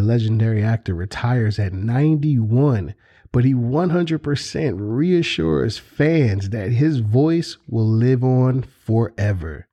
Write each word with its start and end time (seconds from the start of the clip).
legendary 0.00 0.62
actor, 0.62 0.94
retires 0.94 1.58
at 1.58 1.72
91, 1.72 2.94
but 3.32 3.44
he 3.44 3.54
100% 3.54 4.74
reassures 4.78 5.78
fans 5.78 6.50
that 6.50 6.72
his 6.72 6.98
voice 6.98 7.56
will 7.68 7.86
live 7.86 8.24
on 8.24 8.62
forever. 8.62 9.68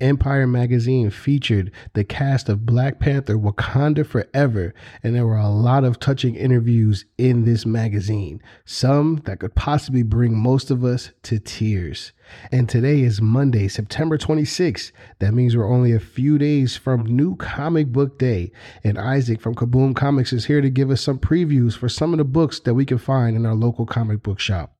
Empire 0.00 0.44
magazine 0.46 1.08
featured 1.08 1.70
the 1.92 2.02
cast 2.02 2.48
of 2.48 2.66
Black 2.66 2.98
Panther 2.98 3.36
Wakanda 3.36 4.04
Forever, 4.04 4.74
and 5.04 5.14
there 5.14 5.24
were 5.24 5.36
a 5.36 5.48
lot 5.48 5.84
of 5.84 6.00
touching 6.00 6.34
interviews 6.34 7.04
in 7.16 7.44
this 7.44 7.64
magazine, 7.64 8.42
some 8.64 9.22
that 9.24 9.38
could 9.38 9.54
possibly 9.54 10.02
bring 10.02 10.36
most 10.36 10.72
of 10.72 10.84
us 10.84 11.12
to 11.22 11.38
tears. 11.38 12.10
And 12.50 12.68
today 12.68 13.02
is 13.02 13.22
Monday, 13.22 13.68
September 13.68 14.18
26th. 14.18 14.90
That 15.20 15.32
means 15.32 15.56
we're 15.56 15.72
only 15.72 15.92
a 15.92 16.00
few 16.00 16.38
days 16.38 16.76
from 16.76 17.06
New 17.06 17.36
Comic 17.36 17.92
Book 17.92 18.18
Day, 18.18 18.50
and 18.82 18.98
Isaac 18.98 19.40
from 19.40 19.54
Kaboom 19.54 19.94
Comics 19.94 20.32
is 20.32 20.46
here 20.46 20.60
to 20.60 20.70
give 20.70 20.90
us 20.90 21.02
some 21.02 21.20
previews 21.20 21.76
for 21.76 21.88
some 21.88 22.12
of 22.12 22.18
the 22.18 22.24
books 22.24 22.58
that 22.58 22.74
we 22.74 22.84
can 22.84 22.98
find 22.98 23.36
in 23.36 23.46
our 23.46 23.54
local 23.54 23.86
comic 23.86 24.24
book 24.24 24.40
shop. 24.40 24.76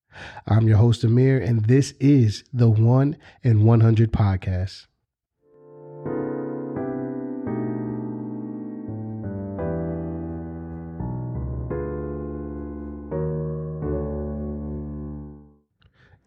I'm 0.49 0.67
your 0.67 0.79
host, 0.79 1.05
Amir, 1.05 1.39
and 1.39 1.67
this 1.67 1.93
is 2.01 2.43
the 2.53 2.69
1 2.69 3.17
and 3.45 3.65
100 3.65 4.13
podcast. 4.13 4.87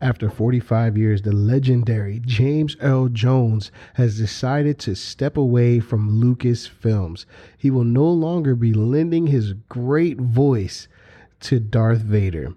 After 0.08 0.30
45 0.30 0.98
years, 0.98 1.24
the 1.24 1.34
legendary 1.34 2.22
James 2.26 2.78
Earl 2.80 3.10
Jones 3.10 3.74
has 3.96 4.18
decided 4.18 4.80
to 4.80 4.96
step 4.96 5.36
away 5.36 5.82
from 5.82 6.22
Lucasfilms. 6.22 7.26
He 7.58 7.70
will 7.70 7.84
no 7.84 8.06
longer 8.06 8.56
be 8.56 8.72
lending 8.72 9.28
his 9.28 9.52
great 9.52 10.18
voice 10.18 10.88
to 11.42 11.60
Darth 11.60 12.04
Vader. 12.04 12.54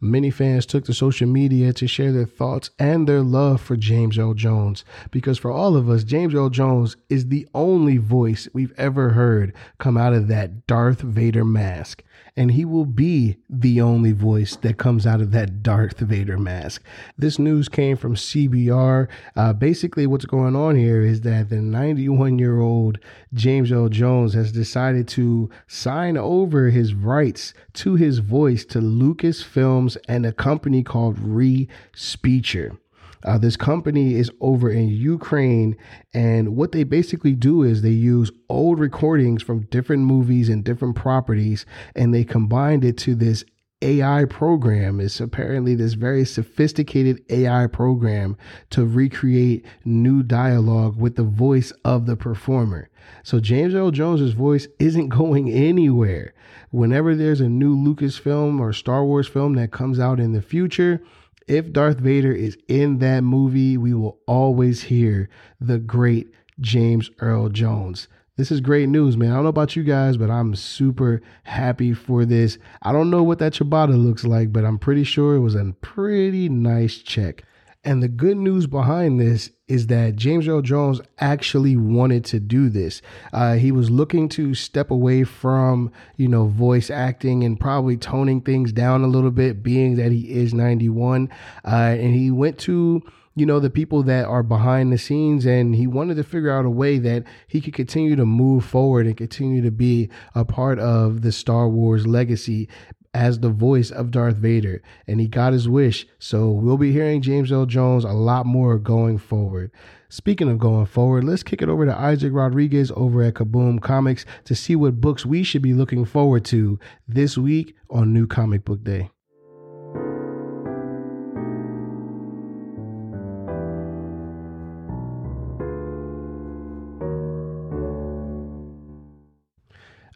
Many 0.00 0.30
fans 0.30 0.64
took 0.64 0.86
to 0.86 0.94
social 0.94 1.28
media 1.28 1.74
to 1.74 1.86
share 1.86 2.10
their 2.10 2.24
thoughts 2.24 2.70
and 2.78 3.06
their 3.06 3.20
love 3.20 3.60
for 3.60 3.76
James 3.76 4.16
Earl 4.16 4.32
Jones 4.32 4.82
because 5.10 5.36
for 5.36 5.50
all 5.50 5.76
of 5.76 5.90
us, 5.90 6.04
James 6.04 6.34
Earl 6.34 6.48
Jones 6.48 6.96
is 7.10 7.28
the 7.28 7.46
only 7.54 7.98
voice 7.98 8.48
we've 8.54 8.72
ever 8.78 9.10
heard 9.10 9.52
come 9.76 9.98
out 9.98 10.14
of 10.14 10.28
that 10.28 10.66
Darth 10.66 11.02
Vader 11.02 11.44
mask 11.44 12.02
and 12.36 12.52
he 12.52 12.64
will 12.64 12.84
be 12.84 13.36
the 13.48 13.80
only 13.80 14.12
voice 14.12 14.56
that 14.56 14.78
comes 14.78 15.06
out 15.06 15.20
of 15.20 15.30
that 15.32 15.62
Darth 15.62 15.98
Vader 16.00 16.38
mask. 16.38 16.82
This 17.16 17.38
news 17.38 17.68
came 17.68 17.96
from 17.96 18.16
CBR. 18.16 19.08
Uh, 19.36 19.52
basically, 19.52 20.06
what's 20.06 20.24
going 20.24 20.56
on 20.56 20.76
here 20.76 21.00
is 21.02 21.20
that 21.22 21.48
the 21.48 21.60
91 21.60 22.38
year 22.38 22.60
old 22.60 22.98
James 23.32 23.70
Earl 23.70 23.88
Jones 23.88 24.34
has 24.34 24.52
decided 24.52 25.06
to 25.08 25.50
sign 25.66 26.16
over 26.16 26.70
his 26.70 26.94
rights 26.94 27.54
to 27.74 27.94
his 27.94 28.18
voice 28.18 28.64
to 28.66 28.80
Lucasfilms 28.80 29.96
and 30.08 30.26
a 30.26 30.32
company 30.32 30.82
called 30.82 31.16
Respeecher. 31.18 32.76
Uh, 33.24 33.38
this 33.38 33.56
company 33.56 34.14
is 34.14 34.30
over 34.40 34.70
in 34.70 34.88
Ukraine, 34.88 35.76
and 36.12 36.56
what 36.56 36.72
they 36.72 36.84
basically 36.84 37.34
do 37.34 37.62
is 37.62 37.82
they 37.82 37.90
use 37.90 38.30
old 38.48 38.78
recordings 38.78 39.42
from 39.42 39.66
different 39.66 40.02
movies 40.02 40.48
and 40.48 40.64
different 40.64 40.94
properties, 40.94 41.64
and 41.96 42.12
they 42.12 42.24
combined 42.24 42.84
it 42.84 42.98
to 42.98 43.14
this 43.14 43.44
AI 43.84 44.24
program. 44.24 44.98
It's 44.98 45.20
apparently 45.20 45.74
this 45.74 45.92
very 45.92 46.24
sophisticated 46.24 47.22
AI 47.28 47.66
program 47.66 48.36
to 48.70 48.84
recreate 48.84 49.64
new 49.84 50.22
dialogue 50.22 50.96
with 50.96 51.16
the 51.16 51.22
voice 51.22 51.72
of 51.84 52.06
the 52.06 52.16
performer. 52.16 52.88
So 53.22 53.40
James 53.40 53.74
Earl 53.74 53.90
Jones's 53.90 54.32
voice 54.32 54.66
isn't 54.78 55.08
going 55.20 55.50
anywhere. 55.50 56.34
Whenever 56.70 57.14
there's 57.14 57.40
a 57.40 57.48
new 57.48 57.76
Lucasfilm 57.76 58.58
or 58.58 58.72
Star 58.72 59.04
Wars 59.04 59.28
film 59.28 59.54
that 59.54 59.70
comes 59.70 60.00
out 60.00 60.18
in 60.18 60.32
the 60.32 60.42
future, 60.42 61.02
if 61.46 61.72
Darth 61.72 61.98
Vader 61.98 62.32
is 62.32 62.56
in 62.68 62.98
that 62.98 63.22
movie, 63.22 63.76
we 63.76 63.94
will 63.94 64.18
always 64.26 64.82
hear 64.82 65.28
the 65.60 65.78
great 65.78 66.32
James 66.60 67.10
Earl 67.20 67.48
Jones. 67.48 68.08
This 68.36 68.50
is 68.50 68.60
great 68.60 68.88
news, 68.88 69.16
man. 69.16 69.30
I 69.30 69.34
don't 69.34 69.44
know 69.44 69.48
about 69.48 69.76
you 69.76 69.84
guys, 69.84 70.16
but 70.16 70.30
I'm 70.30 70.56
super 70.56 71.22
happy 71.44 71.92
for 71.92 72.24
this. 72.24 72.58
I 72.82 72.90
don't 72.90 73.10
know 73.10 73.22
what 73.22 73.38
that 73.38 73.52
Ciabatta 73.52 73.96
looks 73.96 74.24
like, 74.24 74.52
but 74.52 74.64
I'm 74.64 74.78
pretty 74.78 75.04
sure 75.04 75.36
it 75.36 75.40
was 75.40 75.54
a 75.54 75.72
pretty 75.82 76.48
nice 76.48 76.96
check. 76.98 77.44
And 77.84 78.02
the 78.02 78.08
good 78.08 78.38
news 78.38 78.66
behind 78.66 79.20
this 79.20 79.50
is 79.68 79.88
that 79.88 80.16
James 80.16 80.48
Earl 80.48 80.62
Jones 80.62 81.02
actually 81.18 81.76
wanted 81.76 82.24
to 82.26 82.40
do 82.40 82.70
this. 82.70 83.02
Uh, 83.32 83.54
he 83.54 83.72
was 83.72 83.90
looking 83.90 84.28
to 84.30 84.54
step 84.54 84.90
away 84.90 85.24
from, 85.24 85.92
you 86.16 86.26
know, 86.26 86.46
voice 86.46 86.88
acting 86.88 87.44
and 87.44 87.60
probably 87.60 87.98
toning 87.98 88.40
things 88.40 88.72
down 88.72 89.02
a 89.02 89.06
little 89.06 89.30
bit, 89.30 89.62
being 89.62 89.96
that 89.96 90.12
he 90.12 90.32
is 90.32 90.54
91. 90.54 91.28
Uh, 91.64 91.68
and 91.68 92.14
he 92.14 92.30
went 92.30 92.58
to, 92.60 93.02
you 93.34 93.44
know, 93.44 93.60
the 93.60 93.70
people 93.70 94.02
that 94.04 94.24
are 94.24 94.42
behind 94.42 94.90
the 94.90 94.98
scenes 94.98 95.44
and 95.44 95.74
he 95.74 95.86
wanted 95.86 96.16
to 96.16 96.24
figure 96.24 96.50
out 96.50 96.64
a 96.64 96.70
way 96.70 96.98
that 96.98 97.24
he 97.46 97.60
could 97.60 97.74
continue 97.74 98.16
to 98.16 98.24
move 98.24 98.64
forward 98.64 99.06
and 99.06 99.16
continue 99.16 99.60
to 99.60 99.70
be 99.70 100.08
a 100.34 100.44
part 100.44 100.78
of 100.78 101.20
the 101.20 101.32
Star 101.32 101.68
Wars 101.68 102.06
legacy 102.06 102.66
as 103.14 103.38
the 103.38 103.48
voice 103.48 103.90
of 103.90 104.10
Darth 104.10 104.36
Vader, 104.36 104.82
and 105.06 105.20
he 105.20 105.28
got 105.28 105.52
his 105.52 105.68
wish. 105.68 106.06
So 106.18 106.50
we'll 106.50 106.76
be 106.76 106.92
hearing 106.92 107.22
James 107.22 107.50
Earl 107.50 107.66
Jones 107.66 108.04
a 108.04 108.12
lot 108.12 108.44
more 108.44 108.76
going 108.78 109.18
forward. 109.18 109.70
Speaking 110.08 110.50
of 110.50 110.58
going 110.58 110.86
forward, 110.86 111.24
let's 111.24 111.42
kick 111.42 111.62
it 111.62 111.68
over 111.68 111.86
to 111.86 111.96
Isaac 111.96 112.32
Rodriguez 112.32 112.92
over 112.94 113.22
at 113.22 113.34
Kaboom 113.34 113.80
Comics 113.80 114.26
to 114.44 114.54
see 114.54 114.76
what 114.76 115.00
books 115.00 115.24
we 115.24 115.42
should 115.42 115.62
be 115.62 115.72
looking 115.72 116.04
forward 116.04 116.44
to 116.46 116.78
this 117.08 117.38
week 117.38 117.74
on 117.88 118.12
New 118.12 118.26
Comic 118.26 118.64
Book 118.64 118.84
Day. 118.84 119.10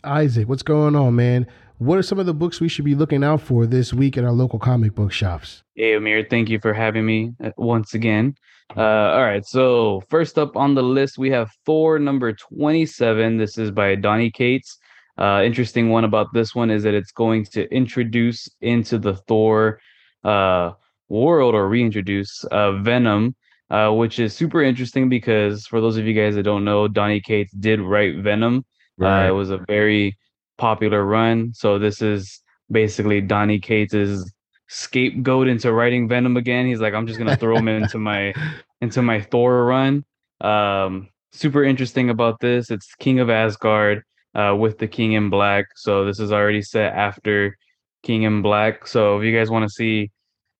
Isaac, 0.04 0.48
what's 0.48 0.62
going 0.62 0.94
on, 0.94 1.16
man? 1.16 1.46
What 1.78 1.96
are 1.96 2.02
some 2.02 2.18
of 2.18 2.26
the 2.26 2.34
books 2.34 2.60
we 2.60 2.68
should 2.68 2.84
be 2.84 2.96
looking 2.96 3.22
out 3.22 3.40
for 3.40 3.64
this 3.64 3.94
week 3.94 4.18
at 4.18 4.24
our 4.24 4.32
local 4.32 4.58
comic 4.58 4.96
book 4.96 5.12
shops? 5.12 5.62
Hey, 5.76 5.94
Amir, 5.94 6.26
thank 6.28 6.48
you 6.48 6.58
for 6.58 6.74
having 6.74 7.06
me 7.06 7.34
uh, 7.42 7.50
once 7.56 7.94
again. 7.94 8.34
Uh, 8.76 8.80
all 8.80 9.22
right, 9.22 9.46
so 9.46 10.02
first 10.10 10.38
up 10.38 10.56
on 10.56 10.74
the 10.74 10.82
list, 10.82 11.18
we 11.18 11.30
have 11.30 11.52
Thor 11.64 12.00
number 12.00 12.32
27. 12.32 13.36
This 13.36 13.58
is 13.58 13.70
by 13.70 13.94
Donny 13.94 14.28
Cates. 14.28 14.76
Uh, 15.18 15.42
interesting 15.44 15.88
one 15.88 16.02
about 16.02 16.26
this 16.34 16.52
one 16.52 16.68
is 16.68 16.82
that 16.82 16.94
it's 16.94 17.12
going 17.12 17.44
to 17.52 17.72
introduce 17.72 18.48
into 18.60 18.98
the 18.98 19.14
Thor 19.14 19.78
uh, 20.24 20.72
world 21.08 21.54
or 21.54 21.68
reintroduce 21.68 22.42
uh, 22.50 22.72
Venom, 22.72 23.36
uh, 23.70 23.90
which 23.90 24.18
is 24.18 24.34
super 24.34 24.62
interesting 24.64 25.08
because 25.08 25.64
for 25.68 25.80
those 25.80 25.96
of 25.96 26.06
you 26.06 26.12
guys 26.12 26.34
that 26.34 26.42
don't 26.42 26.64
know, 26.64 26.88
Donny 26.88 27.20
Cates 27.20 27.52
did 27.52 27.80
write 27.80 28.16
Venom. 28.16 28.64
Right. 28.96 29.26
Uh, 29.26 29.28
it 29.28 29.32
was 29.32 29.50
a 29.50 29.58
very 29.68 30.18
popular 30.58 31.04
run. 31.04 31.52
So 31.54 31.78
this 31.78 32.02
is 32.02 32.42
basically 32.70 33.20
Donny 33.20 33.58
Cates's 33.58 34.30
scapegoat 34.68 35.48
into 35.48 35.72
writing 35.72 36.08
Venom 36.08 36.36
again. 36.36 36.66
He's 36.66 36.80
like, 36.80 36.94
I'm 36.94 37.06
just 37.06 37.18
gonna 37.18 37.36
throw 37.36 37.56
him 37.56 37.68
into 37.68 37.98
my 38.10 38.34
into 38.80 39.02
my 39.02 39.20
Thor 39.20 39.64
run. 39.64 40.04
Um, 40.40 41.08
super 41.32 41.64
interesting 41.64 42.10
about 42.10 42.40
this. 42.40 42.70
It's 42.70 42.94
King 42.96 43.20
of 43.20 43.30
Asgard 43.30 44.02
uh, 44.34 44.54
with 44.58 44.78
the 44.78 44.88
King 44.88 45.12
in 45.12 45.30
Black. 45.30 45.66
So 45.76 46.04
this 46.04 46.20
is 46.20 46.32
already 46.32 46.62
set 46.62 46.92
after 46.92 47.56
King 48.02 48.22
in 48.22 48.42
Black. 48.42 48.86
So 48.86 49.18
if 49.18 49.24
you 49.24 49.36
guys 49.36 49.50
want 49.50 49.64
to 49.64 49.70
see, 49.70 50.10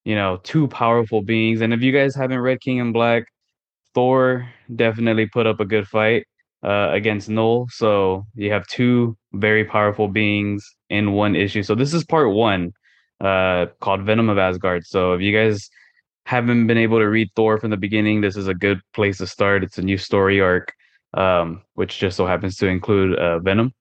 you 0.05 0.15
know, 0.15 0.39
two 0.43 0.69
powerful 0.69 1.23
beings, 1.23 1.61
and 1.61 1.73
if 1.73 1.83
you 1.83 1.93
guys 1.93 2.15
haven't 2.15 2.41
read 2.41 2.61
King 2.61 2.79
in 2.79 2.93
Black, 2.93 3.25
Thor 3.95 4.49
definitely 4.75 5.27
put 5.27 5.47
up 5.47 5.61
a 5.61 5.65
good 5.65 5.87
fight 5.87 6.27
uh, 6.63 6.91
against 6.93 7.29
Knull. 7.29 7.69
So 7.71 8.27
you 8.35 8.51
have 8.53 8.67
two 8.67 9.17
very 9.33 9.65
powerful 9.65 10.09
beings 10.09 10.67
in 10.91 11.13
one 11.13 11.37
issue. 11.37 11.63
So 11.63 11.75
this 11.75 11.95
is 11.95 12.05
part 12.05 12.33
one, 12.33 12.73
uh, 13.21 13.67
called 13.81 14.03
Venom 14.03 14.29
of 14.29 14.39
Asgard. 14.39 14.87
So 14.87 15.13
if 15.13 15.21
you 15.21 15.33
guys 15.33 15.69
haven't 16.27 16.67
been 16.67 16.79
able 16.79 16.99
to 16.99 17.07
read 17.07 17.31
Thor 17.37 17.59
from 17.59 17.71
the 17.71 17.77
beginning, 17.77 18.21
this 18.21 18.37
is 18.37 18.49
a 18.49 18.55
good 18.55 18.81
place 18.93 19.19
to 19.19 19.27
start. 19.27 19.63
It's 19.63 19.79
a 19.79 19.83
new 19.83 19.99
story 19.99 20.41
arc, 20.41 20.73
um, 21.15 21.63
which 21.75 21.99
just 21.99 22.17
so 22.17 22.27
happens 22.27 22.57
to 22.57 22.67
include 22.67 23.19
uh, 23.19 23.39
Venom. 23.39 23.73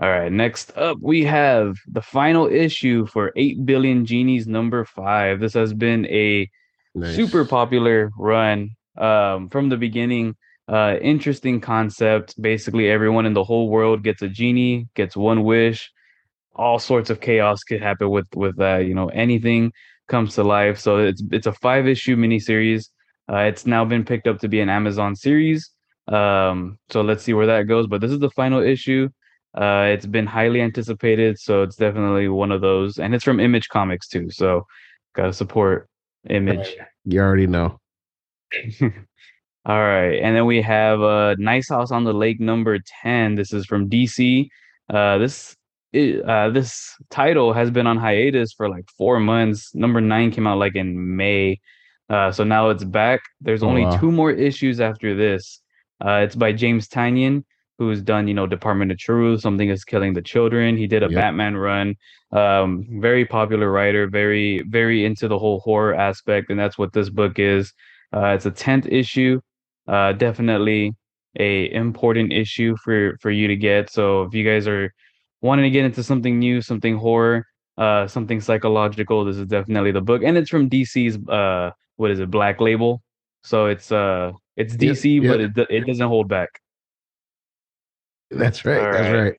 All 0.00 0.08
right, 0.08 0.32
next 0.32 0.74
up 0.78 0.96
we 1.02 1.24
have 1.24 1.76
the 1.86 2.00
final 2.00 2.46
issue 2.46 3.04
for 3.04 3.32
8 3.36 3.66
Billion 3.66 4.06
Genies 4.06 4.46
number 4.46 4.86
five. 4.86 5.40
This 5.40 5.52
has 5.52 5.74
been 5.74 6.06
a 6.06 6.48
nice. 6.94 7.14
super 7.14 7.44
popular 7.44 8.10
run 8.16 8.70
um, 8.96 9.50
from 9.50 9.68
the 9.68 9.76
beginning. 9.76 10.36
Uh, 10.70 10.96
interesting 11.02 11.60
concept. 11.60 12.40
Basically, 12.40 12.88
everyone 12.88 13.26
in 13.26 13.34
the 13.34 13.42
whole 13.42 13.68
world 13.68 14.04
gets 14.04 14.22
a 14.22 14.28
genie, 14.28 14.86
gets 14.94 15.16
one 15.16 15.42
wish. 15.42 15.90
All 16.54 16.78
sorts 16.78 17.10
of 17.10 17.20
chaos 17.20 17.64
could 17.64 17.82
happen 17.82 18.08
with 18.10 18.26
with 18.36 18.56
that. 18.58 18.86
You 18.86 18.94
know, 18.94 19.08
anything 19.08 19.72
comes 20.08 20.36
to 20.36 20.44
life. 20.44 20.78
So 20.78 20.98
it's 20.98 21.22
it's 21.32 21.46
a 21.48 21.52
five 21.54 21.88
issue 21.88 22.16
miniseries. 22.16 22.88
Uh, 23.30 23.38
it's 23.38 23.66
now 23.66 23.84
been 23.84 24.04
picked 24.04 24.28
up 24.28 24.38
to 24.40 24.48
be 24.48 24.60
an 24.60 24.68
Amazon 24.68 25.16
series. 25.16 25.70
Um, 26.06 26.78
so 26.88 27.00
let's 27.00 27.24
see 27.24 27.34
where 27.34 27.46
that 27.46 27.66
goes. 27.66 27.88
But 27.88 28.00
this 28.00 28.12
is 28.12 28.20
the 28.20 28.30
final 28.30 28.62
issue. 28.62 29.08
Uh, 29.54 29.88
it's 29.90 30.06
been 30.06 30.26
highly 30.26 30.60
anticipated, 30.60 31.36
so 31.38 31.62
it's 31.62 31.74
definitely 31.74 32.28
one 32.28 32.52
of 32.52 32.60
those, 32.60 32.98
and 32.98 33.12
it's 33.14 33.24
from 33.24 33.40
Image 33.40 33.68
Comics 33.68 34.06
too. 34.06 34.30
So, 34.30 34.64
gotta 35.16 35.32
support 35.32 35.88
Image. 36.28 36.76
You 37.04 37.20
already 37.20 37.48
know. 37.48 37.80
All 39.66 39.78
right, 39.78 40.14
and 40.22 40.34
then 40.34 40.46
we 40.46 40.62
have 40.62 41.02
uh, 41.02 41.34
Nice 41.38 41.68
House 41.68 41.90
on 41.90 42.04
the 42.04 42.14
Lake 42.14 42.40
number 42.40 42.78
ten. 43.02 43.34
This 43.34 43.52
is 43.52 43.66
from 43.66 43.90
DC. 43.90 44.48
Uh, 44.88 45.18
this 45.18 45.54
uh, 45.94 46.48
this 46.50 46.96
title 47.10 47.52
has 47.52 47.70
been 47.70 47.86
on 47.86 47.98
hiatus 47.98 48.52
for 48.54 48.68
like 48.70 48.84
four 48.96 49.20
months. 49.20 49.74
Number 49.74 50.00
nine 50.00 50.30
came 50.30 50.46
out 50.46 50.58
like 50.58 50.76
in 50.76 51.16
May, 51.16 51.60
uh, 52.08 52.32
so 52.32 52.42
now 52.42 52.70
it's 52.70 52.84
back. 52.84 53.20
There's 53.42 53.62
only 53.62 53.82
Oh, 53.84 53.88
wow. 53.90 53.96
two 53.98 54.10
more 54.10 54.30
issues 54.30 54.80
after 54.80 55.14
this. 55.14 55.60
Uh, 56.02 56.22
it's 56.24 56.36
by 56.36 56.52
James 56.52 56.88
Tynion, 56.88 57.44
who's 57.78 58.00
done 58.00 58.28
you 58.28 58.34
know 58.34 58.46
Department 58.46 58.90
of 58.92 58.98
Truth, 58.98 59.42
Something 59.42 59.68
is 59.68 59.84
Killing 59.84 60.14
the 60.14 60.22
Children. 60.22 60.78
He 60.78 60.86
did 60.86 61.02
a 61.02 61.06
Yep. 61.10 61.14
Batman 61.14 61.56
run. 61.58 61.96
Um, 62.32 62.86
very 63.00 63.26
popular 63.26 63.70
writer, 63.70 64.08
very 64.08 64.62
very 64.62 65.04
into 65.04 65.28
the 65.28 65.38
whole 65.38 65.60
horror 65.60 65.94
aspect, 65.94 66.48
and 66.48 66.58
that's 66.58 66.78
what 66.78 66.94
this 66.94 67.10
book 67.10 67.38
is. 67.38 67.74
Uh, 68.14 68.28
it's 68.28 68.46
a 68.46 68.50
tenth 68.50 68.86
issue. 68.86 69.38
Uh, 69.90 70.12
definitely 70.12 70.94
a 71.38 71.72
important 71.72 72.32
issue 72.32 72.76
for 72.84 73.16
for 73.20 73.30
you 73.30 73.48
to 73.48 73.56
get. 73.56 73.90
So 73.90 74.22
if 74.22 74.34
you 74.34 74.44
guys 74.44 74.68
are 74.68 74.92
wanting 75.42 75.64
to 75.64 75.70
get 75.70 75.84
into 75.84 76.04
something 76.04 76.38
new, 76.38 76.62
something 76.62 76.96
horror, 76.96 77.44
uh, 77.76 78.06
something 78.06 78.40
psychological, 78.40 79.24
this 79.24 79.36
is 79.36 79.46
definitely 79.46 79.90
the 79.90 80.00
book. 80.00 80.22
And 80.22 80.38
it's 80.38 80.48
from 80.48 80.70
DC's 80.70 81.18
uh, 81.28 81.72
what 81.96 82.12
is 82.12 82.20
it, 82.20 82.30
Black 82.30 82.60
Label. 82.60 83.02
So 83.42 83.66
it's 83.66 83.90
uh, 83.90 84.30
it's 84.56 84.76
DC, 84.76 85.26
but 85.26 85.40
it 85.40 85.50
it 85.70 85.86
doesn't 85.86 86.06
hold 86.06 86.28
back. 86.28 86.50
That's 88.30 88.64
right. 88.64 88.78
All 88.78 88.92
That's 88.92 89.10
right. 89.10 89.20
right. 89.22 89.34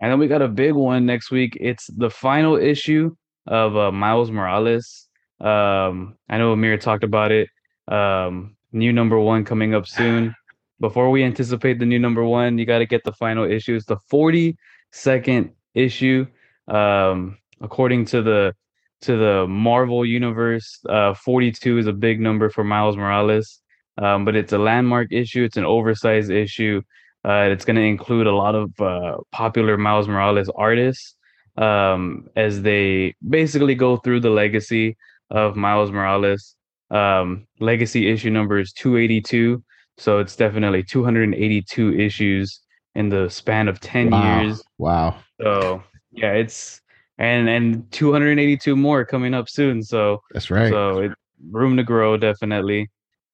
And 0.00 0.10
then 0.10 0.18
we 0.18 0.26
got 0.26 0.42
a 0.42 0.48
big 0.48 0.72
one 0.72 1.06
next 1.06 1.30
week. 1.30 1.56
It's 1.60 1.86
the 1.86 2.10
final 2.10 2.56
issue 2.56 3.14
of 3.46 3.76
uh, 3.76 3.92
Miles 3.92 4.30
Morales. 4.30 5.08
Um, 5.40 6.16
I 6.28 6.38
know 6.38 6.52
Amir 6.52 6.78
talked 6.78 7.04
about 7.04 7.32
it. 7.32 7.48
Um, 7.86 8.56
new 8.72 8.92
number 8.92 9.18
one 9.18 9.44
coming 9.44 9.74
up 9.74 9.86
soon. 9.86 10.34
Before 10.80 11.10
we 11.10 11.22
anticipate 11.22 11.78
the 11.78 11.86
new 11.86 11.98
number 11.98 12.24
one, 12.24 12.58
you 12.58 12.64
got 12.64 12.78
to 12.78 12.86
get 12.86 13.04
the 13.04 13.12
final 13.12 13.44
issue. 13.44 13.74
It's 13.74 13.86
the 13.86 13.98
42nd 14.10 15.50
issue. 15.74 16.26
Um, 16.68 17.38
according 17.60 18.06
to 18.06 18.22
the 18.22 18.54
to 19.02 19.16
the 19.16 19.46
Marvel 19.46 20.04
universe, 20.04 20.78
uh, 20.88 21.14
42 21.14 21.78
is 21.78 21.86
a 21.86 21.92
big 21.92 22.20
number 22.20 22.50
for 22.50 22.64
Miles 22.64 22.96
Morales. 22.96 23.60
Um, 23.96 24.24
but 24.24 24.36
it's 24.36 24.52
a 24.52 24.58
landmark 24.58 25.10
issue. 25.10 25.42
It's 25.44 25.56
an 25.56 25.64
oversized 25.64 26.30
issue. 26.30 26.82
Uh, 27.24 27.48
it's 27.50 27.64
going 27.64 27.76
to 27.76 27.82
include 27.82 28.26
a 28.26 28.34
lot 28.34 28.54
of 28.54 28.78
uh, 28.80 29.18
popular 29.32 29.76
Miles 29.76 30.08
Morales 30.08 30.50
artists 30.54 31.16
um, 31.56 32.28
as 32.36 32.62
they 32.62 33.14
basically 33.28 33.74
go 33.74 33.96
through 33.98 34.20
the 34.20 34.30
legacy 34.30 34.96
of 35.30 35.56
Miles 35.56 35.90
Morales. 35.90 36.56
Um, 36.90 37.46
legacy 37.60 38.10
issue 38.10 38.30
number 38.30 38.58
is 38.58 38.72
282. 38.72 39.62
So 39.98 40.18
it's 40.18 40.34
definitely 40.34 40.82
282 40.82 41.94
issues 41.98 42.60
in 42.94 43.08
the 43.08 43.28
span 43.28 43.68
of 43.68 43.80
10 43.80 44.10
wow. 44.10 44.40
years. 44.40 44.62
Wow. 44.78 45.16
So 45.40 45.82
yeah, 46.12 46.32
it's 46.32 46.80
and 47.18 47.48
and 47.48 47.90
282 47.92 48.74
more 48.76 49.04
coming 49.04 49.34
up 49.34 49.48
soon. 49.48 49.82
So 49.82 50.22
That's 50.32 50.50
right. 50.50 50.70
so 50.70 50.98
it, 50.98 51.12
room 51.50 51.76
to 51.76 51.82
grow, 51.82 52.16
definitely. 52.16 52.88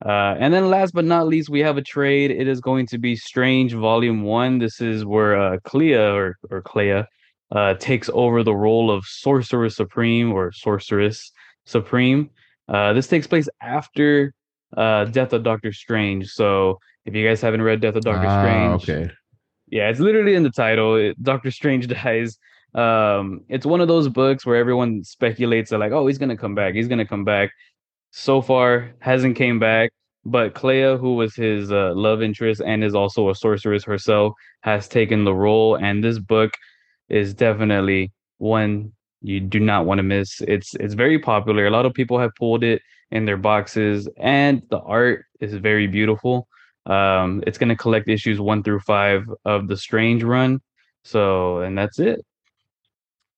Uh, 0.05 0.35
and 0.38 0.53
then 0.53 0.69
last 0.69 0.93
but 0.93 1.06
not 1.06 1.26
least, 1.26 1.49
we 1.49 1.61
have 1.61 1.79
a 1.79 1.82
trade. 1.82 2.31
It 2.31 2.49
is 2.49 2.61
going 2.61 2.87
to 2.88 2.99
be 2.99 3.17
Strange 3.17 3.73
Volume 3.73 4.23
One. 4.23 4.58
This 4.58 4.81
is 4.81 5.05
where 5.05 5.41
uh, 5.41 5.58
Clea 5.64 5.94
or 5.94 6.37
or 6.50 6.61
Clea 6.61 7.05
uh, 7.53 7.75
takes 7.75 8.11
over 8.12 8.43
the 8.43 8.55
role 8.55 8.91
of 8.91 9.05
Sorcerer 9.06 9.70
Supreme 9.70 10.32
or 10.32 10.53
Sorceress 10.53 11.31
Supreme. 11.64 12.29
Uh, 12.68 12.92
this 12.92 13.06
takes 13.06 13.26
place 13.26 13.48
after 13.62 14.34
uh, 14.76 15.04
Death 15.06 15.32
of 15.32 15.42
Doctor 15.42 15.72
Strange. 15.72 16.28
So 16.28 16.78
if 17.04 17.14
you 17.14 17.26
guys 17.26 17.40
haven't 17.40 17.62
read 17.62 17.80
Death 17.80 17.96
of 17.96 18.02
Doctor 18.02 18.26
Ah, 18.26 18.78
Strange, 18.78 18.82
okay. 19.04 19.14
yeah, 19.68 19.88
it's 19.88 20.00
literally 20.00 20.34
in 20.34 20.42
the 20.42 20.50
title. 20.50 20.96
It, 20.96 21.22
Doctor 21.22 21.50
Strange 21.50 21.86
dies. 22.02 22.38
Um, 22.74 23.40
it's 23.48 23.64
one 23.64 23.80
of 23.80 23.88
those 23.88 24.08
books 24.08 24.44
where 24.44 24.56
everyone 24.56 25.02
speculates 25.04 25.70
that 25.70 25.78
like, 25.78 25.92
oh, 25.92 26.06
he's 26.06 26.18
gonna 26.18 26.36
come 26.36 26.54
back. 26.54 26.74
He's 26.74 26.88
gonna 26.88 27.06
come 27.06 27.24
back. 27.24 27.50
So 28.10 28.42
far, 28.42 28.92
hasn't 29.00 29.36
came 29.36 29.58
back. 29.58 29.90
But 30.24 30.54
Clea, 30.54 30.96
who 30.98 31.14
was 31.14 31.36
his 31.36 31.70
uh, 31.70 31.92
love 31.94 32.20
interest 32.20 32.60
and 32.66 32.82
is 32.82 32.96
also 32.96 33.30
a 33.30 33.34
sorceress 33.34 33.84
herself, 33.84 34.32
has 34.62 34.88
taken 34.88 35.24
the 35.24 35.32
role. 35.34 35.76
And 35.76 36.02
this 36.02 36.19
book 36.19 36.50
is 37.08 37.32
definitely 37.32 38.10
one 38.38 38.92
you 39.22 39.40
do 39.40 39.60
not 39.60 39.86
want 39.86 39.98
to 39.98 40.02
miss. 40.02 40.40
It's 40.42 40.74
it's 40.74 40.94
very 40.94 41.18
popular. 41.18 41.66
A 41.66 41.70
lot 41.70 41.86
of 41.86 41.94
people 41.94 42.18
have 42.18 42.34
pulled 42.34 42.64
it 42.64 42.82
in 43.10 43.24
their 43.24 43.36
boxes, 43.36 44.08
and 44.16 44.62
the 44.70 44.80
art 44.80 45.24
is 45.40 45.54
very 45.54 45.86
beautiful. 45.86 46.48
Um, 46.86 47.42
it's 47.46 47.58
going 47.58 47.68
to 47.68 47.76
collect 47.76 48.08
issues 48.08 48.40
one 48.40 48.62
through 48.62 48.80
five 48.80 49.28
of 49.44 49.68
the 49.68 49.76
Strange 49.76 50.22
run. 50.22 50.60
So, 51.04 51.60
and 51.60 51.76
that's 51.76 51.98
it. 51.98 52.24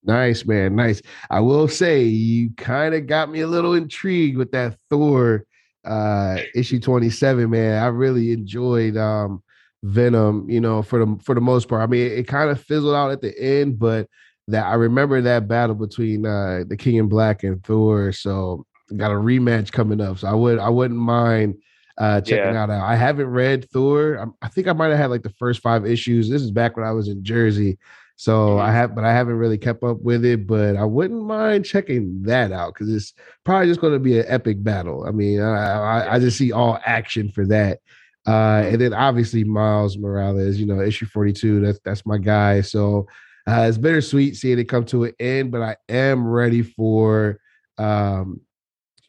Nice, 0.05 0.45
man. 0.47 0.77
Nice. 0.77 1.03
I 1.31 1.41
will 1.41 1.69
say 1.69 2.05
you 2.05 2.51
kind 2.57 2.95
of 2.95 3.07
got 3.07 3.31
me 3.31 3.41
a 3.41 3.47
little 3.47 3.75
intrigued 3.75 4.37
with 4.37 4.53
that 4.53 4.77
Thor 4.91 5.45
uh 5.85 6.39
issue 6.55 6.81
27, 6.81 7.49
man. 7.49 7.83
I 7.83 7.87
really 7.87 8.33
enjoyed 8.33 8.97
um 8.97 9.43
Venom, 9.83 10.49
you 10.51 10.61
know, 10.61 10.83
for 10.83 11.05
the 11.05 11.19
for 11.23 11.35
the 11.35 11.41
most 11.41 11.69
part. 11.69 11.83
I 11.83 11.87
mean, 11.87 12.11
it, 12.11 12.27
kind 12.27 12.51
of 12.51 12.61
fizzled 12.61 12.95
out 12.95 13.13
at 13.13 13.21
the 13.21 13.39
end, 13.39 13.79
but 13.79 14.09
that 14.49 14.67
I 14.67 14.75
remember 14.75 15.21
that 15.23 15.47
battle 15.49 15.77
between 15.77 16.27
uh 16.27 16.65
the 16.67 16.77
King 16.77 16.97
in 16.97 17.09
Black 17.09 17.45
and 17.45 17.63
Thor. 17.65 18.13
So 18.13 18.67
got 18.97 19.11
a 19.13 19.15
rematch 19.15 19.71
coming 19.71 20.01
up. 20.01 20.19
So 20.19 20.29
I 20.29 20.35
would 20.35 20.59
I 20.59 20.69
wouldn't 20.69 20.99
mind 20.99 21.57
uh 21.99 22.21
checking 22.21 22.53
Yeah. 22.53 22.63
out. 22.63 22.71
I 22.71 22.97
haven't 22.97 23.29
read 23.29 23.71
Thor. 23.71 24.19
I, 24.19 24.47
I 24.47 24.49
think 24.49 24.67
I 24.67 24.73
might 24.73 24.89
have 24.89 24.99
had 24.99 25.11
like 25.11 25.23
the 25.23 25.35
first 25.39 25.61
five 25.63 25.87
issues. 25.87 26.29
This 26.29 26.43
is 26.43 26.51
back 26.51 26.77
when 26.77 26.87
I 26.87 26.93
was 26.93 27.09
in 27.09 27.23
Jersey. 27.25 27.79
So 28.17 28.57
Mhm. 28.57 28.61
I 28.61 28.73
have, 28.73 28.95
but 28.97 29.05
I 29.05 29.13
haven't 29.13 29.37
really 29.37 29.59
kept 29.59 29.85
up 29.85 30.01
with 30.01 30.25
it. 30.25 30.47
But 30.47 30.77
I 30.77 30.85
wouldn't 30.85 31.23
mind 31.23 31.65
checking 31.65 32.23
that 32.23 32.51
out 32.51 32.75
because 32.75 32.93
it's 32.93 33.15
probably 33.45 33.69
just 33.69 33.81
going 33.81 33.93
to 33.93 34.01
be 34.01 34.19
an 34.19 34.25
epic 34.29 34.63
battle. 34.65 35.05
I 35.07 35.13
mean, 35.13 35.41
I, 35.41 35.73
I, 35.73 36.15
I 36.15 36.19
just 36.19 36.37
see 36.37 36.51
all 36.51 36.81
action 36.85 37.31
for 37.31 37.47
that. 37.47 37.79
Uh, 38.27 38.63
and 38.67 38.81
then 38.81 38.93
obviously 38.93 39.45
Miles 39.45 39.97
Morales, 39.97 40.59
you 40.59 40.67
know, 40.67 40.81
issue 40.81 41.07
forty 41.07 41.33
two. 41.33 41.61
That's 41.61 41.79
that's 41.85 42.05
my 42.07 42.19
guy. 42.19 42.61
So 42.61 43.07
uh, 43.49 43.67
it's 43.69 43.79
bittersweet 43.79 44.37
seeing 44.37 44.59
it 44.59 44.65
come 44.69 44.85
to 44.87 45.05
an 45.05 45.13
end, 45.19 45.51
but 45.51 45.63
I 45.63 45.77
am 45.89 46.27
ready 46.27 46.63
for, 46.63 47.41
um, 47.79 48.41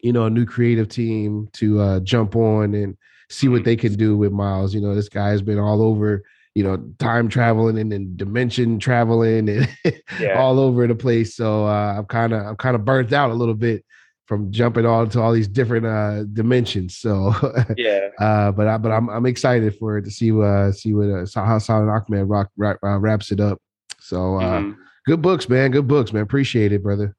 you 0.02 0.12
know, 0.12 0.24
a 0.26 0.30
new 0.30 0.46
creative 0.46 0.88
team 0.88 1.48
to 1.54 1.80
uh, 1.80 2.00
jump 2.00 2.34
on 2.36 2.74
and 2.74 2.96
see 3.28 3.48
what 3.48 3.64
they 3.64 3.76
can 3.76 3.94
do 3.94 4.16
with 4.16 4.32
Miles. 4.32 4.74
You 4.74 4.80
know, 4.80 4.94
this 4.94 5.08
guy 5.08 5.28
has 5.28 5.42
been 5.42 5.58
all 5.58 5.82
over 5.82 6.22
you 6.54 6.64
know, 6.64 6.76
time 6.98 7.28
traveling 7.28 7.78
and 7.78 7.92
then 7.92 8.12
dimension 8.16 8.78
traveling 8.80 9.48
and 9.48 9.68
Yeah. 10.20 10.36
all 10.38 10.58
over 10.58 10.86
the 10.86 10.96
place. 10.96 11.36
So 11.36 11.64
uh, 11.64 11.94
I'm 11.98 12.06
kind 12.06 12.32
of 12.32 12.44
I'm 12.44 12.56
kind 12.56 12.74
of 12.74 12.84
burnt 12.84 13.12
out 13.12 13.30
a 13.30 13.34
little 13.34 13.54
bit 13.54 13.84
from 14.26 14.50
jumping 14.50 14.84
all 14.84 15.06
to 15.06 15.20
all 15.20 15.32
these 15.32 15.48
different 15.48 15.86
uh, 15.86 16.24
dimensions. 16.32 16.96
So, 16.96 17.32
Yeah. 17.76 18.08
uh, 18.18 18.50
but 18.52 18.66
I 18.66 18.78
but 18.78 18.90
I'm 18.90 19.08
I'm 19.08 19.26
excited 19.26 19.76
for 19.76 19.98
it 19.98 20.02
to 20.06 20.10
see 20.10 20.32
uh, 20.32 20.72
see 20.72 20.92
what 20.92 21.08
uh, 21.08 21.26
how 21.44 21.58
Saladin 21.58 21.88
Ahmed 21.88 22.28
rock, 22.28 22.50
rock 22.56 22.78
uh, 22.82 22.98
wraps 22.98 23.30
it 23.30 23.38
up. 23.38 23.60
So 24.00 24.36
uh, 24.36 24.60
Mhm. 24.60 24.76
good 25.06 25.22
books, 25.22 25.48
man. 25.48 25.70
Good 25.70 25.86
books, 25.88 26.12
man. 26.12 26.22
Appreciate 26.22 26.72
it, 26.72 26.82
brother. 26.82 27.14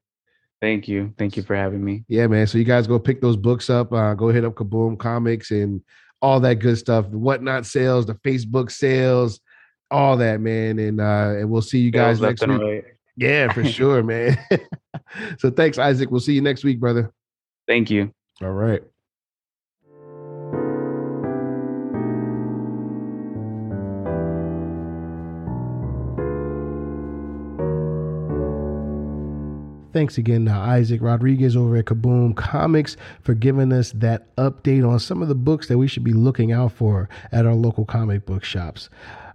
Thank 0.61 0.87
you. 0.87 1.13
Thank 1.17 1.37
you 1.37 1.43
for 1.43 1.55
having 1.55 1.83
me. 1.83 2.03
Yeah, 2.07 2.27
man. 2.27 2.45
So 2.47 2.57
you 2.59 2.63
guys 2.63 2.85
go 2.85 2.99
pick 2.99 3.19
those 3.21 3.35
books 3.37 3.69
up. 3.69 3.91
Uh, 3.91 4.13
go 4.13 4.29
hit 4.29 4.45
up 4.45 4.53
Kaboom 4.53 4.97
Comics 4.99 5.49
and 5.51 5.81
all 6.21 6.39
that 6.41 6.55
good 6.55 6.77
stuff. 6.77 7.09
The 7.09 7.17
whatnot 7.17 7.65
sales, 7.65 8.05
the 8.05 8.13
Facebook 8.15 8.69
sales, 8.71 9.39
all 9.89 10.17
that, 10.17 10.39
man. 10.39 10.77
And 10.77 11.01
uh, 11.01 11.33
and 11.37 11.49
we'll 11.49 11.63
see 11.63 11.79
you 11.79 11.89
guys 11.91 12.21
next 12.21 12.45
week. 12.45 12.61
right. 12.61 12.83
Yeah, 13.17 13.51
for 13.51 13.63
sure, 13.77 14.03
man. 14.03 14.37
so 15.39 15.49
thanks, 15.49 15.77
Isaac. 15.79 16.11
We'll 16.11 16.19
see 16.19 16.33
you 16.33 16.41
next 16.41 16.63
week, 16.63 16.79
brother. 16.79 17.11
Thank 17.67 17.89
you. 17.89 18.11
All 18.41 18.51
right. 18.51 18.83
Thanks 29.93 30.17
again 30.17 30.45
to 30.45 30.51
Isaac 30.51 31.01
Rodriguez 31.01 31.57
over 31.57 31.75
at 31.75 31.85
Kaboom 31.85 32.33
Comics 32.33 32.95
for 33.21 33.33
giving 33.33 33.73
us 33.73 33.91
that 33.91 34.33
update 34.37 34.87
on 34.87 34.99
some 34.99 35.21
of 35.21 35.27
the 35.27 35.35
books 35.35 35.67
that 35.67 35.77
we 35.77 35.87
should 35.87 36.05
be 36.05 36.13
looking 36.13 36.53
out 36.53 36.71
for 36.71 37.09
at 37.33 37.45
our 37.45 37.55
local 37.55 37.83
comic 37.83 38.25
book 38.25 38.45
shops. 38.45 38.89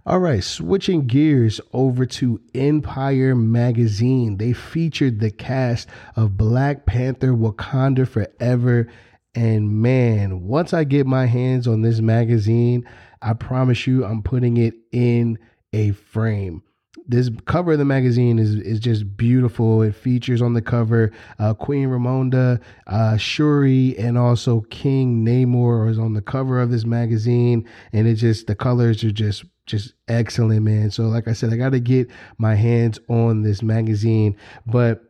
All 0.07 0.17
right, 0.17 0.43
switching 0.43 1.05
gears 1.05 1.61
over 1.73 2.07
to 2.07 2.41
Empire 2.55 3.35
Magazine. 3.35 4.37
They 4.37 4.53
featured 4.53 5.19
the 5.19 5.29
cast 5.29 5.89
of 6.15 6.37
Black 6.37 6.87
Panther 6.87 7.33
Wakanda 7.33 8.07
Forever. 8.07 8.87
And 9.35 9.69
man, 9.69 10.47
once 10.47 10.73
I 10.73 10.85
get 10.85 11.05
my 11.05 11.27
hands 11.27 11.67
on 11.67 11.83
this 11.83 11.99
magazine, 11.99 12.87
I 13.21 13.33
promise 13.33 13.85
you 13.85 14.05
I'm 14.05 14.23
putting 14.23 14.57
it 14.57 14.73
in 14.91 15.37
a 15.71 15.91
frame 15.91 16.63
this 17.07 17.29
cover 17.45 17.73
of 17.73 17.79
the 17.79 17.85
magazine 17.85 18.39
is 18.39 18.55
is 18.55 18.79
just 18.79 19.17
beautiful. 19.17 19.81
It 19.81 19.95
features 19.95 20.41
on 20.41 20.53
the 20.53 20.61
cover 20.61 21.11
uh, 21.39 21.53
Queen 21.53 21.89
Ramonda, 21.89 22.61
uh, 22.87 23.17
Shuri, 23.17 23.97
and 23.97 24.17
also 24.17 24.61
King 24.69 25.25
Namor 25.25 25.89
is 25.89 25.99
on 25.99 26.13
the 26.13 26.21
cover 26.21 26.61
of 26.61 26.71
this 26.71 26.85
magazine, 26.85 27.67
and 27.93 28.07
it 28.07 28.15
just 28.15 28.47
the 28.47 28.55
colors 28.55 29.03
are 29.03 29.11
just 29.11 29.45
just 29.65 29.93
excellent, 30.07 30.63
man. 30.63 30.91
So 30.91 31.03
like 31.03 31.27
I 31.27 31.33
said, 31.33 31.53
I 31.53 31.57
got 31.57 31.71
to 31.71 31.79
get 31.79 32.09
my 32.37 32.55
hands 32.55 32.99
on 33.09 33.41
this 33.43 33.61
magazine, 33.61 34.35
but 34.65 35.06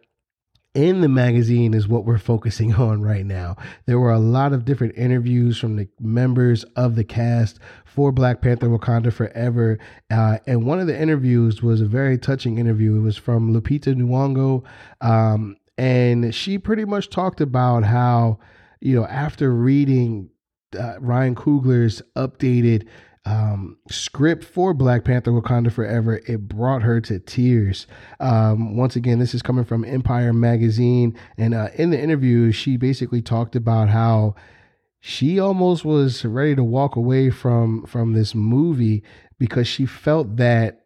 in 0.78 1.02
the 1.02 1.10
magazine 1.10 1.74
is 1.74 1.88
what 1.88 2.06
we're 2.06 2.20
focusing 2.20 2.74
on 2.76 3.02
right 3.02 3.26
now. 3.26 3.58
There 3.88 4.00
were 4.00 4.12
a 4.12 4.20
lot 4.20 4.54
of 4.54 4.64
different 4.64 4.96
interviews 4.96 5.58
from 5.58 5.76
the 5.76 5.88
members 6.00 6.64
of 6.76 6.96
the 6.96 7.04
cast 7.04 7.60
for 7.84 8.12
Black 8.12 8.42
Panther 8.42 8.70
Wakanda 8.70 9.12
Forever. 9.12 9.80
Uh, 10.12 10.38
and 10.46 10.68
one 10.68 10.80
of 10.80 10.86
the 10.86 11.00
interviews 11.00 11.64
was 11.64 11.82
a 11.82 11.86
very 11.86 12.18
touching 12.18 12.60
interview. 12.60 12.96
It 12.96 13.02
was 13.02 13.18
from 13.18 13.54
Lupita 13.54 13.96
Nyong'o. 13.96 14.64
Um, 15.02 15.58
and 15.80 16.34
she 16.34 16.60
pretty 16.60 16.86
much 16.86 17.10
talked 17.10 17.42
about 17.42 17.84
how, 17.84 18.38
you 18.80 18.96
know, 18.96 19.06
after 19.06 19.52
reading 19.52 20.30
uh, 20.78 21.00
Ryan 21.00 21.34
Coogler's 21.34 22.04
updated 22.16 22.88
um, 23.28 23.78
script 23.92 24.46
for 24.46 24.74
Black 24.74 25.04
Panther 25.04 25.32
Wakanda 25.32 25.70
Forever, 25.72 26.22
it 26.28 26.48
brought 26.48 26.82
her 26.84 27.02
to 27.02 27.20
tears. 27.20 27.86
Um, 28.22 28.78
once 28.78 28.96
again, 28.96 29.20
this 29.20 29.34
is 29.34 29.42
coming 29.42 29.66
from 29.66 29.84
Empire 29.84 30.32
Magazine. 30.32 31.18
And 31.38 31.54
uh, 31.54 31.68
in 31.76 31.90
the 31.90 32.00
interview, 32.00 32.54
she 32.54 32.78
basically 32.78 33.22
talked 33.22 33.56
about 33.56 33.90
how 33.90 34.36
she 35.02 35.40
almost 35.40 35.84
was 35.84 36.24
ready 36.24 36.56
to 36.56 36.64
walk 36.64 36.96
away 36.96 37.30
from 37.30 37.86
from 37.86 38.14
this 38.14 38.34
movie 38.34 39.04
because 39.38 39.68
she 39.68 39.86
felt 39.86 40.38
that 40.38 40.86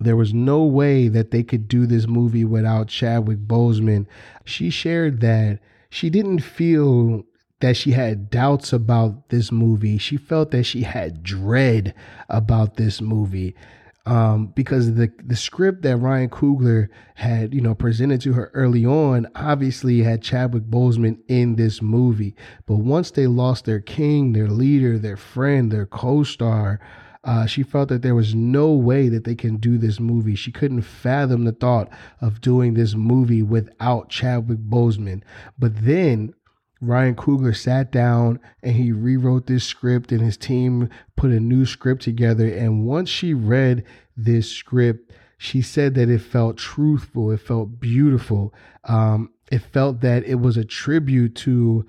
there 0.00 0.16
was 0.16 0.34
no 0.34 0.64
way 0.64 1.06
that 1.06 1.30
they 1.30 1.44
could 1.44 1.68
do 1.68 1.86
this 1.86 2.08
movie 2.08 2.44
without 2.44 2.88
Chadwick 2.88 3.38
Boseman. 3.38 4.06
She 4.44 4.70
shared 4.70 5.20
that 5.20 5.60
she 5.88 6.10
didn't 6.10 6.40
feel 6.40 7.22
that 7.64 7.78
she 7.78 7.92
had 7.92 8.28
doubts 8.28 8.74
about 8.74 9.30
this 9.30 9.50
movie. 9.50 9.96
She 9.96 10.18
felt 10.18 10.50
that 10.50 10.64
she 10.64 10.82
had 10.82 11.22
dread 11.22 11.94
about 12.28 12.76
this 12.76 13.00
movie. 13.00 13.56
Um, 14.04 14.48
because 14.48 14.96
the 14.96 15.10
the 15.24 15.34
script 15.34 15.80
that 15.80 15.96
Ryan 15.96 16.28
Coogler 16.28 16.88
had, 17.14 17.54
you 17.54 17.62
know, 17.62 17.74
presented 17.74 18.20
to 18.20 18.34
her 18.34 18.50
early 18.52 18.84
on, 18.84 19.26
obviously 19.34 20.02
had 20.02 20.20
Chadwick 20.20 20.64
Boseman 20.64 21.20
in 21.26 21.56
this 21.56 21.80
movie. 21.80 22.36
But 22.66 22.80
once 22.80 23.10
they 23.10 23.26
lost 23.26 23.64
their 23.64 23.80
king, 23.80 24.34
their 24.34 24.48
leader, 24.48 24.98
their 24.98 25.16
friend, 25.16 25.72
their 25.72 25.86
co-star, 25.86 26.80
uh, 27.24 27.46
she 27.46 27.62
felt 27.62 27.88
that 27.88 28.02
there 28.02 28.14
was 28.14 28.34
no 28.34 28.72
way 28.72 29.08
that 29.08 29.24
they 29.24 29.34
can 29.34 29.56
do 29.56 29.78
this 29.78 29.98
movie. 29.98 30.34
She 30.34 30.52
couldn't 30.52 30.82
fathom 30.82 31.44
the 31.44 31.52
thought 31.52 31.88
of 32.20 32.42
doing 32.42 32.74
this 32.74 32.94
movie 32.94 33.42
without 33.42 34.10
Chadwick 34.10 34.58
Boseman. 34.58 35.22
But 35.58 35.82
then 35.82 36.34
Ryan 36.80 37.14
Coogler 37.14 37.56
sat 37.56 37.90
down 37.90 38.40
and 38.62 38.74
he 38.74 38.92
rewrote 38.92 39.46
this 39.46 39.64
script, 39.64 40.12
and 40.12 40.20
his 40.20 40.36
team 40.36 40.88
put 41.16 41.30
a 41.30 41.40
new 41.40 41.64
script 41.66 42.02
together. 42.02 42.46
And 42.46 42.84
once 42.86 43.08
she 43.08 43.32
read 43.32 43.84
this 44.16 44.50
script, 44.50 45.12
she 45.38 45.62
said 45.62 45.94
that 45.94 46.08
it 46.08 46.20
felt 46.20 46.56
truthful, 46.56 47.30
it 47.30 47.40
felt 47.40 47.80
beautiful. 47.80 48.54
Um, 48.84 49.30
it 49.50 49.60
felt 49.60 50.00
that 50.00 50.24
it 50.24 50.36
was 50.36 50.56
a 50.56 50.64
tribute 50.64 51.34
to 51.36 51.86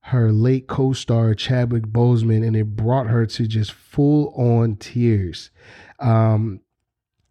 her 0.00 0.30
late 0.30 0.68
co 0.68 0.92
star, 0.92 1.34
Chadwick 1.34 1.84
Boseman, 1.84 2.46
and 2.46 2.56
it 2.56 2.76
brought 2.76 3.08
her 3.08 3.26
to 3.26 3.46
just 3.46 3.72
full 3.72 4.32
on 4.36 4.76
tears. 4.76 5.50
Um, 5.98 6.60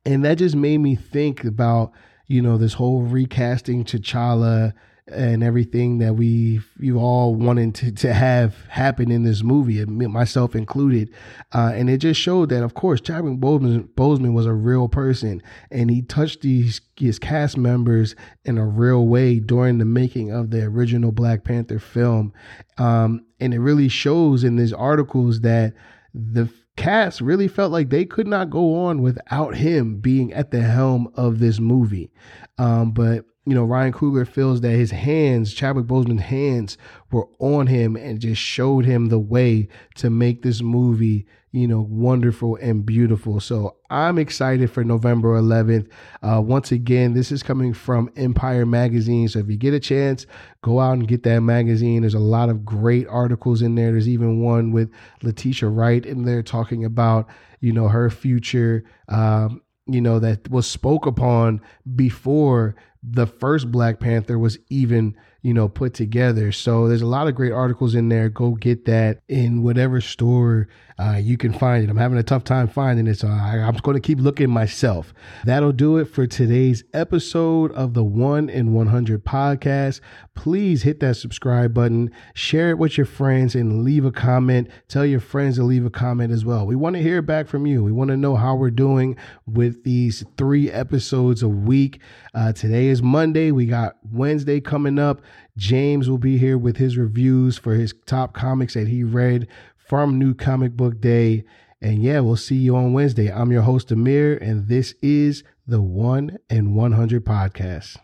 and 0.06 0.24
that 0.26 0.38
just 0.38 0.56
made 0.56 0.80
me 0.80 0.96
think 0.96 1.44
about, 1.44 1.92
you 2.28 2.42
know, 2.42 2.58
this 2.58 2.74
whole 2.74 3.02
recasting 3.02 3.86
T'Challa 3.86 4.74
and 5.08 5.44
everything 5.44 6.00
that 6.00 6.16
we 6.16 6.60
you 6.80 6.98
all 6.98 7.36
wanted 7.36 7.76
to, 7.76 7.92
to 7.92 8.14
have 8.14 8.56
happen 8.70 9.12
in 9.12 9.24
this 9.24 9.44
movie, 9.44 9.84
myself 9.86 10.56
included. 10.56 11.14
Uh, 11.54 11.72
and 11.76 11.90
it 11.90 11.98
just 11.98 12.20
showed 12.20 12.50
that, 12.50 12.64
of 12.64 12.74
course, 12.74 13.02
Chadwick 13.02 13.40
Boseman, 13.40 13.88
Boseman 13.90 14.34
was 14.34 14.48
a 14.48 14.54
real 14.54 14.88
person, 14.88 15.44
and 15.70 15.92
he 15.92 16.02
touched 16.02 16.42
these 16.42 16.82
his 16.98 17.20
cast 17.20 17.58
members 17.58 18.16
in 18.46 18.58
a 18.58 18.66
real 18.66 19.06
way 19.06 19.40
during 19.40 19.78
the 19.78 19.86
making 19.86 20.32
of 20.32 20.50
the 20.50 20.64
original 20.64 21.12
Black 21.12 21.44
Panther 21.44 21.80
film. 21.80 22.34
Um, 22.78 23.26
and 23.40 23.54
it 23.54 23.60
really 23.60 23.90
shows 23.90 24.44
in 24.44 24.56
these 24.56 24.74
articles 24.74 25.42
that 25.42 25.74
the 26.14 26.50
cast 26.78 27.22
really 27.22 27.48
felt 27.48 27.72
like 27.72 27.90
they 27.90 28.06
could 28.06 28.28
not 28.28 28.50
go 28.50 28.76
on 28.76 29.02
without 29.02 29.56
him 29.56 30.00
being 30.00 30.34
at 30.34 30.52
the 30.52 30.62
helm 30.62 31.10
of 31.16 31.40
this 31.40 31.60
movie. 31.60 32.12
Um, 32.58 32.92
but 32.92 33.26
you 33.46 33.54
know, 33.54 33.64
Ryan 33.64 33.94
Coogler 33.94 34.28
feels 34.28 34.62
that 34.62 34.72
his 34.72 34.90
hands, 34.90 35.54
Chadwick 35.54 35.86
Boseman's 35.86 36.24
hands, 36.24 36.78
were 37.12 37.28
on 37.40 37.68
him 37.68 37.96
and 37.96 38.20
just 38.20 38.42
showed 38.42 38.86
him 38.86 39.10
the 39.10 39.20
way 39.20 39.68
to 39.96 40.10
make 40.10 40.42
this 40.42 40.64
movie, 40.64 41.28
you 41.52 41.68
know, 41.68 41.82
wonderful 41.82 42.56
and 42.56 42.84
beautiful. 42.84 43.40
So 43.40 43.76
I'm 43.92 44.18
excited 44.18 44.72
for 44.72 44.84
November 44.84 45.40
11th. 45.40 45.88
Uh, 46.24 46.42
once 46.42 46.72
again, 46.72 47.14
this 47.14 47.32
is 47.32 47.44
coming 47.44 47.72
from 47.72 48.10
Empire 48.16 48.66
Magazine. 48.66 49.28
So 49.28 49.40
if 49.40 49.48
you 49.48 49.58
get 49.58 49.76
a 49.76 49.80
chance, 49.80 50.26
go 50.64 50.80
out 50.80 50.94
and 50.94 51.08
get 51.08 51.22
that 51.24 51.42
magazine. 51.42 52.02
There's 52.02 52.16
a 52.16 52.20
lot 52.20 52.50
of 52.50 52.66
great 52.66 53.08
articles 53.08 53.62
in 53.62 53.76
there. 53.76 53.92
There's 53.92 54.10
even 54.10 54.42
one 54.42 54.72
with 54.72 54.90
Letitia 55.22 55.70
Wright 55.70 56.04
in 56.04 56.26
there 56.26 56.42
talking 56.42 56.84
about, 56.84 57.28
you 57.60 57.74
know, 57.74 57.90
her 57.90 58.10
future. 58.10 58.84
Um, 59.08 59.62
you 59.88 60.02
know 60.02 60.20
that 60.20 60.50
was 60.50 60.66
spoke 60.68 61.06
upon 61.06 61.62
before 61.96 62.76
the 63.08 63.28
first 63.28 63.72
Black 63.72 64.00
Panther 64.00 64.40
was 64.40 64.58
even, 64.70 65.16
you 65.42 65.54
know, 65.54 65.68
put 65.68 65.94
together. 65.94 66.52
So 66.52 66.88
there's 66.88 67.02
a 67.02 67.08
lot 67.08 67.28
of 67.28 67.36
great 67.36 67.52
articles 67.52 67.94
in 67.94 68.10
there. 68.10 68.30
Go 68.30 68.52
get 68.52 68.86
that 68.86 69.22
in 69.28 69.64
whatever 69.64 70.02
store 70.02 70.68
uh, 70.98 71.20
you 71.22 71.36
can 71.36 71.52
find 71.52 71.84
it. 71.84 71.90
I'm 71.90 71.98
having 71.98 72.18
a 72.18 72.24
tough 72.24 72.46
time 72.46 72.70
finding 72.70 73.06
it, 73.08 73.16
so 73.16 73.28
I, 73.28 73.58
I'm 73.58 73.76
going 73.78 73.96
to 73.96 74.02
keep 74.02 74.20
looking 74.20 74.50
myself. 74.50 75.14
That'll 75.44 75.74
do 75.74 75.98
it 75.98 76.06
for 76.06 76.26
today's 76.26 76.86
episode 76.94 77.74
of 77.74 77.94
the 77.94 78.04
One 78.04 78.50
in 78.50 78.74
100 78.74 79.26
podcast. 79.26 80.00
Please 80.36 80.84
hit 80.84 81.02
that 81.02 81.18
subscribe 81.18 81.74
button, 81.74 82.12
share 82.34 82.70
it 82.70 82.78
with 82.78 82.98
your 82.98 83.06
friends, 83.06 83.56
and 83.56 83.84
leave 83.84 84.06
a 84.06 84.12
comment. 84.12 84.70
Tell 84.88 85.06
your 85.06 85.20
friends 85.20 85.58
to 85.58 85.64
leave 85.64 85.86
a 85.86 85.90
comment 85.90 86.32
as 86.32 86.46
well. 86.46 86.66
We 86.66 86.78
want 86.78 86.96
to 86.96 87.02
hear 87.02 87.22
back 87.22 87.48
from 87.48 87.66
you. 87.66 87.84
We 87.84 87.92
want 87.92 88.10
to 88.10 88.18
know 88.18 88.38
how 88.38 88.56
we're 88.56 88.72
doing 88.72 89.18
with 89.46 89.84
these 89.84 90.24
three 90.38 90.72
episodes 90.72 91.44
a 91.44 91.50
week. 91.50 92.00
Uh, 92.34 92.54
today 92.54 92.88
is 92.88 92.95
Monday. 93.02 93.52
We 93.52 93.66
got 93.66 93.98
Wednesday 94.12 94.60
coming 94.60 95.00
up. 95.00 95.22
James 95.58 96.10
will 96.10 96.18
be 96.18 96.38
here 96.38 96.58
with 96.58 96.78
his 96.78 96.98
reviews 96.98 97.58
for 97.58 97.74
his 97.74 97.94
top 98.06 98.34
comics 98.34 98.74
that 98.74 98.88
he 98.88 99.04
read 99.04 99.48
from 99.78 100.18
New 100.20 100.34
Comic 100.34 100.74
Book 100.74 101.00
Day. 101.00 101.46
And 101.82 102.02
yeah, 102.02 102.20
we'll 102.22 102.36
see 102.36 102.56
you 102.56 102.76
on 102.76 102.94
Wednesday. 102.94 103.32
I'm 103.32 103.52
your 103.52 103.62
host, 103.62 103.92
Amir, 103.92 104.38
and 104.38 104.68
this 104.68 104.96
is 105.02 105.44
the 105.68 105.82
One 105.82 106.38
and 106.50 106.76
100 106.76 107.26
podcast. 107.26 107.98